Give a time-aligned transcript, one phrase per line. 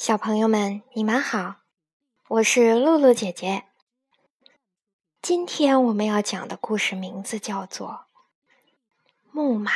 [0.00, 1.56] 小朋友们，你们好，
[2.26, 3.64] 我是露露姐姐。
[5.20, 7.88] 今天我们要讲的故事名字叫做
[9.30, 9.70] 《木马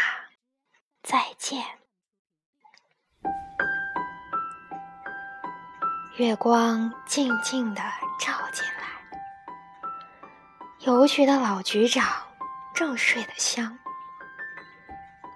[1.03, 1.63] 再见》。
[6.17, 7.83] 月光静静的
[8.19, 8.88] 照进来，
[10.87, 12.11] 邮局的老局长
[12.75, 13.79] 正睡得香。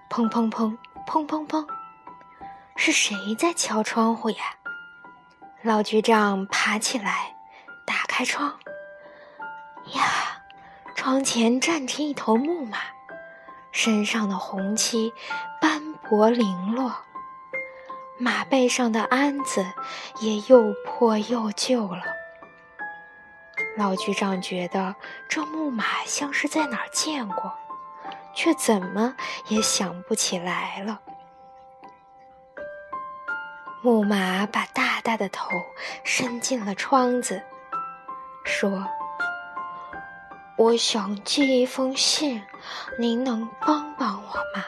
[0.08, 0.74] 砰砰砰
[1.06, 1.68] 砰砰砰，
[2.74, 4.54] 是谁在敲窗户呀？
[5.62, 7.34] 老局长爬起来，
[7.84, 8.58] 打开窗。
[9.92, 10.40] 呀，
[10.94, 12.78] 窗前站着一头木马，
[13.72, 15.12] 身上的红漆
[15.60, 16.94] 斑驳零落，
[18.18, 19.66] 马背上的鞍子
[20.20, 22.02] 也又破又旧了。
[23.76, 24.94] 老局长觉得
[25.28, 27.52] 这木马像是在哪儿见过，
[28.32, 29.16] 却怎么
[29.48, 31.00] 也想不起来了。
[33.80, 35.48] 木马把大大的头
[36.02, 37.40] 伸进了窗子，
[38.42, 38.84] 说
[40.58, 42.42] ：“我想寄一封信，
[42.98, 44.64] 您能帮帮我吗？”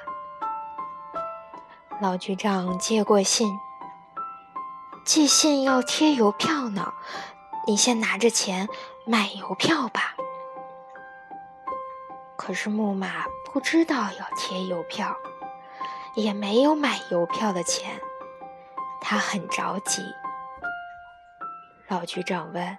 [2.00, 3.58] 老局长接过信，
[5.04, 6.92] 寄信要贴邮票呢，
[7.66, 8.68] 你先拿着钱
[9.04, 10.14] 买邮票吧。
[12.36, 15.16] 可是木马不知道要贴邮票，
[16.14, 18.00] 也没有买邮票的钱。
[19.10, 20.14] 他很着急。
[21.88, 22.78] 老局长问：“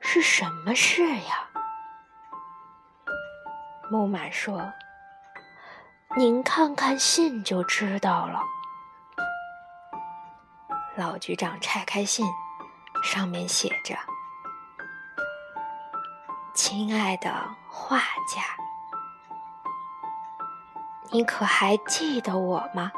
[0.00, 1.50] 是什么事呀？”
[3.92, 4.72] 木马说
[6.16, 8.40] ：“您看看信就知道了。”
[10.96, 12.26] 老局长拆开信，
[13.02, 13.94] 上面写着
[16.56, 17.30] ：“亲爱的
[17.68, 18.40] 画家，
[21.10, 22.90] 你可还记得我吗？”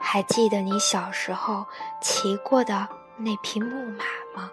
[0.00, 1.66] 还记得你小时候
[2.00, 4.50] 骑过的那匹木马吗？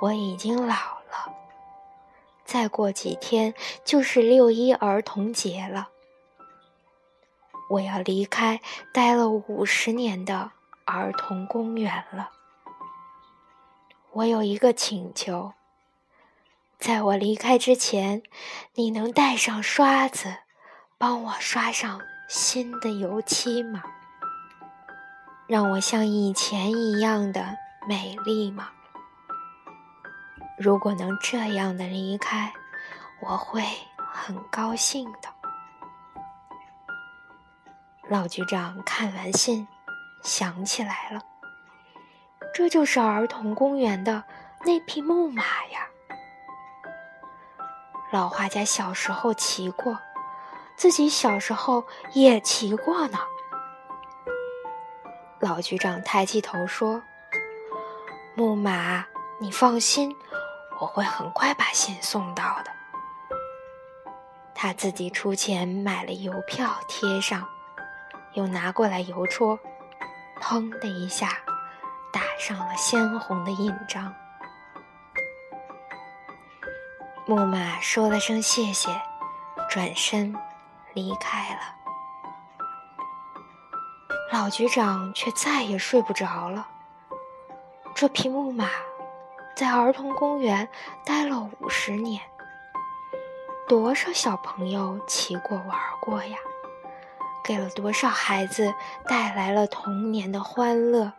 [0.00, 1.32] 我已经老了，
[2.44, 5.88] 再过几天就是六一儿童节了。
[7.70, 8.60] 我要离开
[8.92, 10.50] 待了五十年的
[10.86, 12.30] 儿童公园了。
[14.12, 15.52] 我有一个请求，
[16.78, 18.22] 在我离开之前，
[18.74, 20.38] 你能带上刷子，
[20.98, 22.00] 帮我刷上。
[22.32, 23.82] 新的油漆吗？
[25.48, 27.56] 让我像以前一样的
[27.88, 28.68] 美丽吗？
[30.56, 32.52] 如果能这样的离开，
[33.20, 33.64] 我会
[33.96, 35.28] 很高兴的。
[38.08, 39.66] 老局长看完信，
[40.22, 41.20] 想起来了，
[42.54, 44.22] 这就是儿童公园的
[44.64, 45.84] 那匹木马呀。
[48.12, 49.98] 老画家小时候骑过。
[50.80, 53.18] 自己小时候也骑过呢。
[55.38, 57.02] 老局长抬起头说
[58.34, 59.04] ：“木马，
[59.38, 60.16] 你放心，
[60.80, 62.72] 我会很快把信送到的。”
[64.56, 67.46] 他自己出钱买了邮票贴上，
[68.32, 69.58] 又拿过来邮戳，
[70.40, 71.28] 砰的一下
[72.10, 74.14] 打上了鲜红的印章。
[77.26, 78.98] 木马说了声谢谢，
[79.68, 80.34] 转身。
[80.94, 81.60] 离开了，
[84.32, 86.68] 老局长却再也睡不着了。
[87.94, 88.68] 这匹木马
[89.56, 90.68] 在儿童公园
[91.04, 92.22] 待了五十年，
[93.68, 96.38] 多少小朋友骑过玩过呀？
[97.44, 98.74] 给了多少孩子
[99.06, 101.12] 带来了童年的欢乐？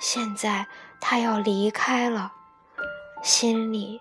[0.00, 0.66] 现在
[1.00, 2.32] 他要离开了，
[3.22, 4.00] 心里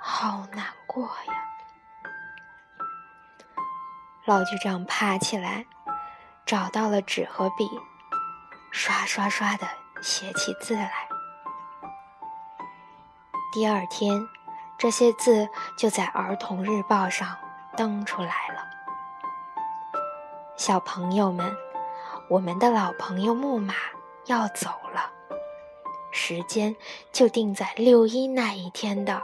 [0.00, 1.47] 好难过呀。
[4.28, 5.64] 老局长爬起来，
[6.44, 7.66] 找到了纸和笔，
[8.70, 9.66] 刷刷刷的
[10.02, 11.08] 写起字来。
[13.54, 14.28] 第二天，
[14.76, 17.38] 这些字就在《儿童日报》上
[17.74, 18.68] 登出来了。
[20.58, 21.56] 小朋友们，
[22.28, 23.72] 我们的老朋友木马
[24.26, 25.10] 要走了，
[26.12, 26.76] 时间
[27.10, 29.22] 就定在六一那一天的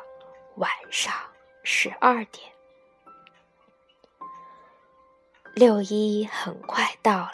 [0.55, 1.13] 晚上
[1.63, 2.54] 十二点。
[5.55, 7.33] 六一很快到了，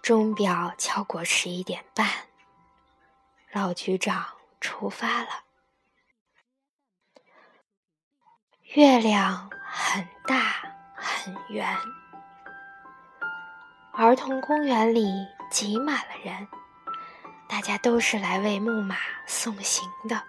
[0.00, 2.08] 钟表敲过十一点半，
[3.52, 4.24] 老局长
[4.58, 5.28] 出发了。
[8.72, 10.54] 月亮很大
[10.94, 11.76] 很圆，
[13.92, 15.12] 儿童公园里
[15.50, 16.48] 挤满了人，
[17.46, 18.96] 大家都是来为木马
[19.26, 20.22] 送行的。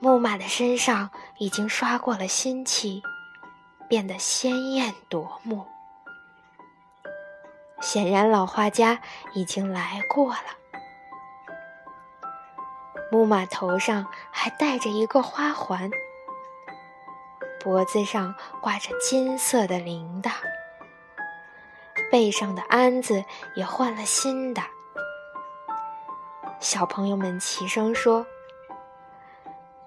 [0.00, 1.08] 木马的身上
[1.38, 3.00] 已经刷过了新漆。
[3.88, 5.66] 变得鲜艳夺目。
[7.80, 9.00] 显然老画家
[9.34, 10.56] 已经来过了。
[13.12, 15.90] 木马头上还戴着一个花环，
[17.60, 20.32] 脖子上挂着金色的铃铛，
[22.10, 23.24] 背上的鞍子
[23.54, 24.62] 也换了新的。
[26.58, 28.26] 小朋友们齐声说：“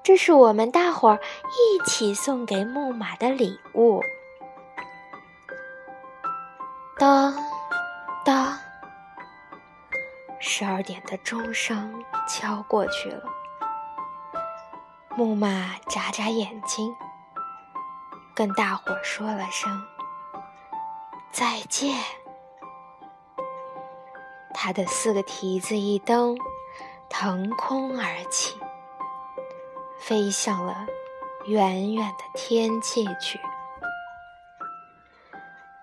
[0.02, 4.02] 这是我们大伙儿一起送给木马的礼物。”
[6.98, 7.34] 当
[8.26, 8.58] 当，
[10.40, 13.24] 十二点的钟声敲过去了。
[15.16, 16.96] 木马眨眨眼睛，
[18.34, 19.86] 跟大伙儿说了声
[21.32, 21.96] 再见。
[24.54, 26.38] 他的四个蹄子一蹬。
[27.12, 28.56] 腾空而起，
[30.00, 30.86] 飞向了
[31.46, 33.40] 远远的天际去。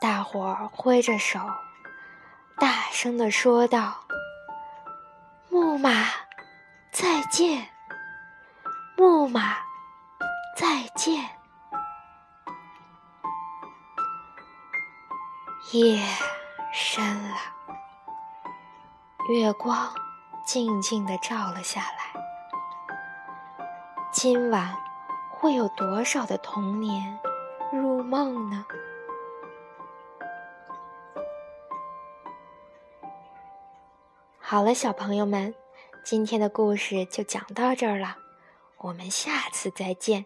[0.01, 1.39] 大伙儿挥着手，
[2.59, 4.05] 大声地说道
[5.49, 5.91] ：“木马，
[6.91, 7.69] 再见！
[8.97, 9.59] 木马，
[10.57, 11.25] 再见！”
[15.73, 16.03] 夜
[16.73, 17.37] 深了，
[19.29, 19.93] 月光。
[20.47, 22.26] 静静地照了下来。
[24.19, 24.75] 今晚
[25.31, 27.21] 会有多少的童年
[27.71, 28.65] 入梦呢？
[34.39, 35.55] 好了，小朋友们，
[36.03, 38.17] 今天的故事就讲到这儿了，
[38.79, 40.25] 我们下次再见。